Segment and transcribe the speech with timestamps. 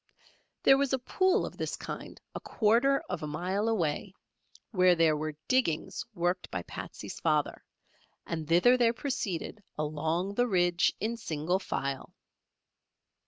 [0.63, 4.15] There was a pool of this kind a quarter of a mile away,
[4.71, 7.63] where there were "diggings" worked by Patsey's father,
[8.25, 12.15] and thither they proceeded along the ridge in single file.